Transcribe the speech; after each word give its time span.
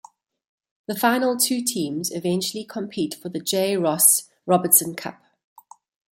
The 0.87 0.95
final 0.97 1.37
two 1.37 1.61
teams 1.63 2.11
eventually 2.11 2.63
compete 2.63 3.13
for 3.13 3.29
the 3.29 3.39
J. 3.39 3.77
Ross 3.77 4.29
Robertson 4.47 4.95
Cup. 4.95 5.21